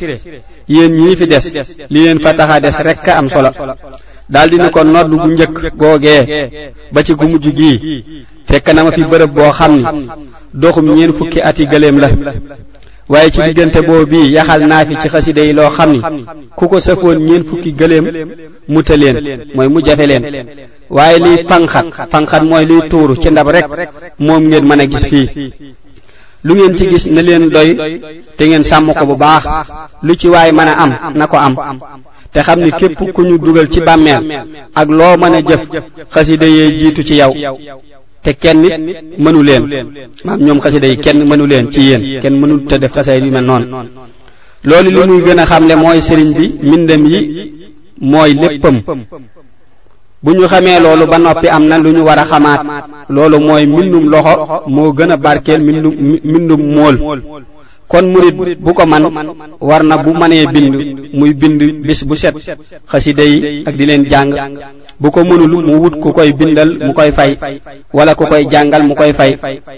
yéen 0.76 0.94
ñii 0.98 1.16
fi 1.20 1.28
des 1.32 1.46
li 1.94 2.00
leen 2.04 2.20
fa 2.24 2.34
taxa 2.34 2.60
des 2.64 2.78
rekk 2.88 3.08
am 3.10 3.28
solo 3.30 3.50
daldi 4.34 4.58
ni 4.64 4.70
ko 4.70 4.82
nodd 4.84 5.10
gu 5.22 5.28
njëkk 5.34 5.56
googee 5.80 6.22
ba 6.94 7.00
ci 7.06 7.14
gu 7.14 7.26
mujj 7.32 7.46
gii 7.58 7.78
fekk 8.48 8.68
na 8.74 8.84
ma 8.84 8.92
fi 8.92 9.02
bërëb 9.12 9.32
boo 9.38 9.52
xam 9.58 9.74
ni 9.78 9.84
doxum 10.62 10.88
ñeen 10.96 11.12
fukki 11.18 11.40
ati 11.50 11.64
gëléem 11.72 11.98
la 12.04 12.10
waaye 13.10 13.32
ci 13.32 13.42
diggante 13.42 13.82
boobu 13.88 14.06
bii 14.06 14.34
yaxal 14.36 14.62
naa 14.68 14.86
fi 14.86 14.96
ci 15.02 15.08
xasida 15.10 15.42
yi 15.42 15.54
loo 15.54 15.70
xam 15.70 15.90
ni 15.94 16.00
ku 16.56 16.68
ko 16.68 16.78
safoon 16.80 17.18
ñeen 17.28 17.44
fukki 17.48 17.72
gëléem 17.80 18.06
mu 18.68 18.82
ta 18.84 18.96
leen 18.98 19.16
mooy 19.56 19.68
mu 19.74 19.80
jafe 19.86 20.06
leen 20.08 20.24
waaye 20.90 21.18
liy 21.26 21.38
fanxat 21.50 21.86
fanxat 22.12 22.44
mooy 22.44 22.66
liy 22.66 22.82
tuuru 22.90 23.16
ci 23.22 23.30
ndab 23.32 23.50
rek 23.56 23.66
moom 24.20 24.44
ngeen 24.48 24.66
mën 24.70 24.82
a 24.82 24.86
gis 24.92 25.06
fii 25.12 25.30
lu 26.46 26.54
ngeen 26.56 26.76
ci 26.78 26.86
gis 26.90 27.06
na 27.14 27.22
leen 27.22 27.48
doy 27.50 27.70
te 28.38 28.44
ngeen 28.48 28.64
sàmm 28.70 28.94
ko 28.94 29.06
bu 29.06 29.16
baax 29.24 29.44
lu 30.04 30.14
ci 30.20 30.28
waay 30.34 30.52
mën 30.52 30.68
a 30.72 30.74
am 30.84 31.14
na 31.18 31.26
ko 31.28 31.38
am 31.38 31.56
te 32.34 32.40
xam 32.42 32.60
ni 32.60 32.72
képp 32.72 33.12
ku 33.14 33.22
ñu 33.22 33.38
dugal 33.38 33.68
ci 33.70 33.80
bàmmeel 33.82 34.22
ak 34.76 34.88
loo 34.90 35.16
mën 35.18 35.36
a 35.38 35.42
jëf 35.50 35.62
xasida 36.14 36.46
yee 36.46 36.78
jiitu 36.80 37.02
ci 37.08 37.16
yow 37.18 37.34
te 38.24 38.34
kenn 38.34 38.60
mënu 39.18 39.42
leen 39.44 39.64
maam 40.26 40.40
ñoom 40.40 40.60
xasida 40.60 40.88
yi 40.88 40.98
kenn 40.98 41.24
mënu 41.28 41.46
leen 41.48 41.70
ci 41.72 41.82
yéen 41.82 42.22
kenn 42.22 42.40
mënul 42.40 42.64
te 42.68 42.78
def 42.80 42.94
xasida 42.94 43.18
yu 43.26 43.32
mel 43.32 43.46
noonu 43.46 43.78
loolu 44.64 44.90
li 44.90 45.00
muy 45.08 45.22
gën 45.24 45.40
a 45.40 45.46
xamle 45.46 45.76
mooy 45.76 46.02
sëriñ 46.02 46.28
bi 46.38 46.46
mbindam 46.68 47.06
yi 47.06 47.20
mooy 48.00 48.32
léppam 48.34 48.82
bu 50.24 50.32
ñu 50.34 50.48
xamee 50.48 50.80
loolu 50.80 51.06
ba 51.06 51.18
noppi 51.18 51.48
am 51.50 51.68
na 51.68 51.78
lu 51.78 51.92
ñu 51.94 52.02
war 52.04 52.20
a 52.20 52.26
xamaat 52.26 52.62
loolu 53.10 53.40
mooy 53.40 53.66
mbindum 53.66 54.06
loxo 54.10 54.64
moo 54.68 54.94
gën 54.94 55.12
a 55.12 55.18
barkeel 55.18 55.62
mbindum 55.62 55.94
mbindum 56.26 56.62
mool 56.76 56.96
kon 57.88 58.06
murit 58.12 58.60
bu 58.60 58.74
ko 58.74 58.86
man 58.86 59.04
war 59.62 59.84
na 59.84 59.98
bu 59.98 60.12
mënee 60.12 60.46
bind 60.54 60.76
muy 61.14 61.34
bind 61.34 61.62
bis 61.86 62.04
bu 62.06 62.16
set 62.16 62.36
xasida 62.92 63.24
yi 63.24 63.64
ak 63.66 63.76
di 63.76 63.86
leen 63.86 64.04
jàng 64.10 64.32
bu 65.00 65.12
ko 65.14 65.22
mënul 65.24 65.54
mu 65.68 65.74
wut 65.82 65.94
ku 66.02 66.10
koy 66.12 66.32
bindal 66.38 66.70
mu 66.86 66.92
koy 66.98 67.12
fay 67.18 67.32
wala 67.94 68.12
ku 68.18 68.24
koy 68.32 68.44
jàngal 68.52 68.82
mu 68.88 68.94
koy 69.00 69.14
fay 69.20 69.32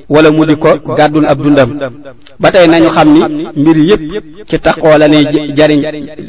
wala 0.10 0.30
mu 0.32 0.46
di 0.48 0.56
ko 0.64 0.70
gàddul 0.98 1.26
ab 1.28 1.38
dundam 1.44 1.70
ba 2.42 2.48
tey 2.52 2.68
nañu 2.72 2.90
xam 2.96 3.08
ni 3.14 3.22
mbir 3.62 3.78
yépp 3.90 4.02
ci 4.50 4.58
taqoo 4.66 4.96
la 5.02 5.08
ñuy 5.08 5.24
jariñ 5.58 5.80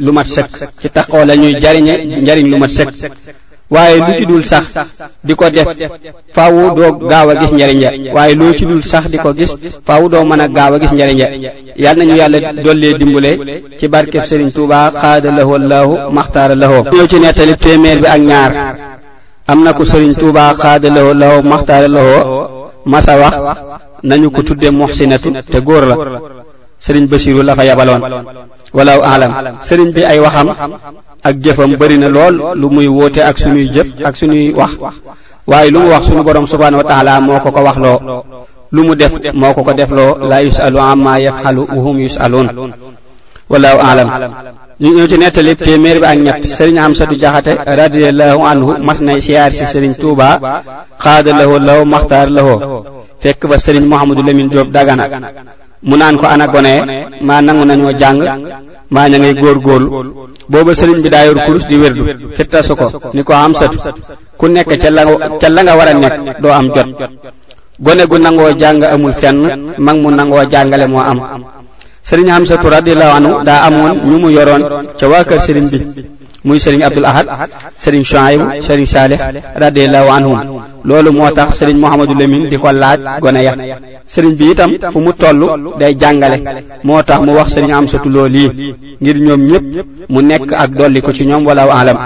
lu 0.04 0.11
mat 0.12 0.26
sëkk 0.35 0.47
ci 0.80 0.88
taqoo 0.90 1.25
la 1.25 1.35
ñuy 1.37 1.54
jariñe 1.62 1.94
njariñ 2.23 2.47
lu 2.50 2.56
mat 2.59 2.70
sëkk 2.75 2.92
waaye 3.70 3.96
lu 3.96 4.14
ci 4.18 4.26
dul 4.26 4.42
sax 4.42 4.64
di 5.22 5.34
ko 5.34 5.48
def 5.50 5.66
faawu 6.36 6.74
doo 6.76 6.92
gaaw 7.10 7.28
a 7.30 7.34
gis 7.40 7.52
njariñ 7.54 7.78
ja 7.82 7.90
waaye 8.14 8.34
loo 8.34 8.52
ci 8.58 8.64
dul 8.66 8.82
sax 8.82 9.04
di 9.12 9.18
ko 9.18 9.30
gis 9.32 9.52
faawu 9.86 10.08
doo 10.12 10.24
mën 10.30 10.40
a 10.44 10.46
gaaw 10.56 10.72
a 10.74 10.78
gis 10.82 10.92
njariñ 10.92 11.18
ja 11.20 11.26
yal 11.82 11.96
nañu 11.98 12.14
yàlla 12.20 12.38
dollee 12.64 12.94
dimbule 12.98 13.30
ci 13.78 13.86
barkeb 13.92 14.24
Serigne 14.24 14.50
Touba 14.56 14.90
xaada 15.00 15.30
lahu 15.38 15.52
allahu 15.60 15.92
maxtaara 16.16 16.54
lahoo 16.62 16.82
ñëw 16.92 17.06
ci 17.10 17.18
nettalib 17.20 17.58
téeméer 17.58 17.98
bi 18.02 18.06
ak 18.14 18.20
ñaar 18.30 18.52
am 19.46 19.62
na 19.62 19.72
ku 19.72 19.84
Serigne 19.84 20.14
Touba 20.14 20.52
xaada 20.62 20.88
lahu 20.96 21.08
allahu 21.14 21.38
maxtaara 21.52 21.88
lahoo 21.88 22.24
masa 22.84 23.12
wax 23.20 23.34
nañu 24.02 24.30
ko 24.34 24.42
tudde 24.42 24.68
muxsinatu 24.78 25.30
te 25.50 25.58
góor 25.66 25.84
la 25.90 25.96
سرين 26.80 27.04
Basiru 27.12 27.44
la 27.44 27.52
fa 27.54 27.62
yabaloon 27.64 28.00
walaw 28.72 29.00
alam 29.04 29.32
sëriñ 29.60 29.90
bi 29.96 30.02
ay 30.10 30.18
waxam 30.25 30.49
ak 31.28 31.34
jëfam 31.44 31.76
bari 31.76 31.96
na 32.00 32.08
lool 32.08 32.34
lu 32.60 32.66
muy 32.75 32.88
woote 32.88 33.20
ak 33.28 33.37
suñuy 33.42 33.66
jëf 33.75 33.88
lu 34.32 34.54
wax 35.84 36.00
suñu 36.08 36.22
borom 36.26 36.46
subhanahu 36.52 36.80
wa 36.82 36.87
taala 36.90 37.12
moo 37.26 37.37
ko 37.44 37.50
ko 37.56 37.60
waxloo 37.68 37.99
lu 38.75 38.80
mu 38.87 38.94
def 39.00 39.12
moo 39.40 39.52
ko 39.56 39.60
ko 39.66 39.72
defloo 39.80 40.16
laa 40.30 40.40
yusalu 40.46 40.78
amma 40.90 41.12
yafalu 41.26 41.62
wa 41.75 41.80
hum 41.84 41.96
yusaluun 42.06 42.49
walaw 43.50 43.76
alam 43.90 44.08
ñu 44.82 44.88
ñëw 44.96 45.06
ci 45.10 45.16
nettali 45.20 45.52
téeméer 45.64 45.99
bi 46.02 46.06
ak 46.12 46.16
ñett 46.25 46.40
sëriñ 46.56 46.78
Amsatu 46.84 47.14
Jaxate 47.22 47.52
radiallahu 47.80 48.38
anhu 48.50 48.72
mas 48.87 48.99
nay 49.06 49.18
siyaar 49.26 49.50
si 49.56 49.64
sëriñ 49.72 49.94
Tuuba 50.02 50.28
xaada 51.04 51.30
lahu 51.40 51.52
law 51.68 51.80
maxtaar 51.92 52.28
lahu 52.37 52.52
fekk 53.22 53.40
ba 53.50 53.56
sëriñ 53.64 53.84
Mouhamadou 53.90 54.25
Lamine 54.25 54.49
Diop 54.52 54.68
dagana 54.76 55.04
mu 55.82 55.96
naan 55.96 56.16
ko 56.20 56.26
ana 56.28 56.46
gone 56.49 56.75
maa 57.26 57.40
nangu 57.40 57.64
nañoo 57.64 57.92
jàng 58.00 58.18
maa 58.94 59.08
ña 59.08 59.18
ngay 59.18 59.34
góor 59.42 59.58
góorlu 59.66 59.88
booba 60.50 60.72
sëriñ 60.78 60.99
bi 61.04 61.08
daayor 61.14 61.37
kurus 61.46 61.64
di 61.70 61.76
wérdu 61.82 62.04
fittasu 62.37 62.76
ko 62.76 62.87
ni 63.14 63.22
ko 63.25 63.32
am 63.32 63.54
satu 63.54 63.78
ku 64.38 64.44
nekk 64.46 64.72
ca 64.82 64.88
la 64.96 65.02
ca 65.40 65.49
la 65.49 65.60
nga 65.64 65.75
war 65.78 65.88
a 65.92 65.94
nekk 66.02 66.16
doo 66.42 66.52
am 66.58 66.66
jot 66.75 66.88
gone 67.84 68.04
gu 68.10 68.16
nangoo 68.18 68.52
jàng 68.60 68.82
amul 68.94 69.12
fenn 69.20 69.37
mag 69.87 69.96
mu 70.02 70.08
nangoo 70.10 70.44
jàngale 70.52 70.87
moo 70.92 71.00
am 71.10 71.18
sëriñ 72.08 72.28
Amsatu 72.30 72.66
radiyallahu 72.76 73.16
anhu 73.18 73.32
daa 73.49 73.60
amoon 73.66 73.92
ñu 74.08 74.16
mu 74.22 74.28
yoroon 74.37 74.62
ca 74.99 75.04
waa 75.12 75.25
kër 75.28 75.40
sëriñ 75.44 75.66
bi 75.72 75.78
muy 76.42 76.59
sëriñ 76.64 76.82
Abdul 76.88 77.04
Ahad 77.11 77.26
sëriñ 77.82 78.02
Chouaïb 78.11 78.40
sëriñ 78.66 78.87
Saalih 78.94 79.20
radiallahu 79.64 80.09
anhum 80.16 80.37
loolu 80.88 81.11
moo 81.18 81.30
tax 81.37 81.49
sëriñ 81.59 81.76
Mouhamadou 81.82 82.14
Lamine 82.20 82.47
di 82.50 82.56
ko 82.62 82.68
laaj 82.82 82.99
gone 83.23 83.40
ya 83.47 83.52
sëriñ 84.12 84.32
bi 84.38 84.44
itam 84.52 84.70
fu 84.92 84.99
mu 85.04 85.12
toll 85.20 85.40
day 85.80 85.92
jàngale 86.00 86.37
moo 86.87 87.02
tax 87.09 87.20
mu 87.26 87.32
wax 87.38 87.49
sëriñ 87.54 87.73
am 87.76 87.87
satu 87.90 88.09
loolu 88.16 88.38
yi 88.38 88.47
ngir 89.02 89.16
ñoom 89.25 89.40
ñëpp 89.50 89.64
mu 90.12 90.18
nekk 90.30 90.50
ak 90.62 90.70
dolli 90.78 91.00
ko 91.04 91.11
ci 91.16 91.23
ñoom 91.28 91.42
walaaw 91.47 91.70
alam 91.80 91.97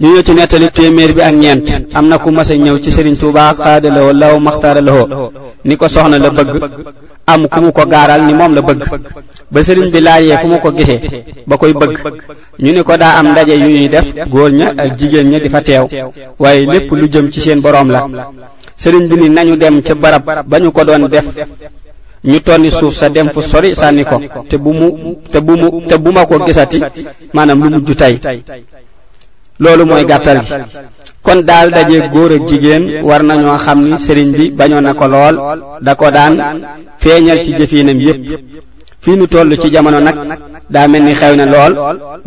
ñu 0.00 0.08
ñëw 0.12 0.22
ci 0.26 0.32
nettali 0.34 0.68
téeméer 0.78 1.12
bi 1.16 1.20
ak 1.28 1.34
ñeent 1.42 1.66
am 1.96 2.06
na 2.10 2.16
ku 2.22 2.28
mas 2.30 2.50
ñëw 2.64 2.76
ci 2.82 2.90
sëriñ 2.96 3.16
Tuubaa 3.20 3.54
xaadalawoo 3.56 4.12
law 4.22 4.34
maxtaaralawoo 4.46 5.08
ni 5.66 5.74
ko 5.80 5.86
soxna 5.94 6.16
la 6.18 6.30
bëgg 6.36 6.48
am 7.32 7.46
ku 7.46 7.58
mu 7.64 7.70
ko 7.76 7.82
gaaral 7.92 8.22
ni 8.26 8.32
moom 8.38 8.52
la 8.56 8.60
bëgg 8.68 8.82
ba 9.52 9.58
sëriñ 9.66 9.88
bi 9.94 10.00
laajee 10.06 10.36
fu 10.42 10.46
mu 10.52 10.56
ko 10.62 10.68
gisee 10.76 11.00
ba 11.48 11.54
koy 11.58 11.72
bëgg 11.80 11.94
ñu 12.62 12.70
ni 12.74 12.82
ko 12.86 12.94
daa 13.02 13.16
am 13.18 13.26
ndaje 13.32 13.54
yu 13.62 13.70
ñuy 13.76 13.88
def 13.94 14.06
góor 14.32 14.50
ña 14.58 14.66
ak 14.80 14.88
jigéen 14.98 15.30
ña 15.30 15.38
di 15.44 15.48
fa 15.48 15.60
teew 15.68 15.84
waaye 16.40 16.66
lépp 16.72 16.90
lu 17.00 17.06
jëm 17.12 17.26
ci 17.32 17.40
seen 17.40 17.60
boroom 17.64 17.88
la 17.90 18.00
sëriñ 18.82 19.04
bi 19.08 19.16
ni 19.20 19.28
nañu 19.28 19.56
dem 19.62 19.76
ca 19.86 19.94
barab 19.94 20.24
ba 20.50 20.56
ñu 20.58 20.70
ko 20.72 20.82
doon 20.84 21.02
def 21.08 21.26
ñu 22.30 22.40
tonni 22.40 22.70
suuf 22.70 22.94
sa 23.00 23.08
dem 23.08 23.28
fu 23.34 23.40
sori 23.42 23.74
sànni 23.80 24.04
ko 24.04 24.16
te 24.48 24.56
bu 24.58 24.72
mu 24.72 24.88
te 25.32 25.38
bu 25.40 25.54
mu 25.60 25.68
te 25.88 25.96
bu 25.98 26.10
ma 26.10 26.26
ko 26.26 26.34
gisati 26.46 26.78
maanaam 27.34 27.58
lu 27.64 27.68
mujj 27.70 27.90
tey 28.00 28.16
loolu 29.60 29.84
mooy 29.86 30.04
gàttal 30.04 30.40
gi 30.48 30.54
kon 31.22 31.42
daal 31.44 31.68
daje 31.76 32.08
góor 32.12 32.32
ak 32.32 32.42
jigéen 32.48 32.84
war 33.08 33.22
nañoo 33.22 33.58
xam 33.64 33.78
ni 33.90 33.96
sëriñ 34.04 34.28
bi 34.38 34.44
bañoo 34.58 34.80
na 34.86 34.92
ko 34.98 35.06
lool 35.12 35.34
da 35.84 35.92
ko 35.94 36.06
daan 36.16 36.34
feeñal 37.00 37.38
ci 37.44 37.50
jëfinam 37.58 37.98
yépp 38.06 38.20
fii 39.02 39.16
nu 39.16 39.26
toll 39.32 39.50
ci 39.60 39.68
jamono 39.72 40.00
nag 40.00 40.16
daa 40.74 40.88
mel 40.88 41.02
ni 41.04 41.14
xew 41.20 41.34
na 41.36 41.44
lool 41.54 41.72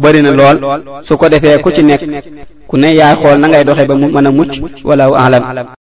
bari 0.01 0.21
na 0.21 0.31
lool 0.39 0.57
su 1.05 1.13
ko 1.19 1.25
defee 1.33 1.61
ku 1.63 1.69
ci 1.75 1.81
nekk 1.83 2.01
ku 2.69 2.75
ne 2.77 2.89
yaay 2.99 3.15
xool 3.21 3.37
na 3.39 3.47
ngay 3.47 3.63
doxe 3.65 3.85
ba 3.89 3.95
mu 4.01 4.07
mën 4.13 4.27
a 4.27 4.31
mucc 4.37 4.51
walaw 4.87 5.11
alam 5.23 5.82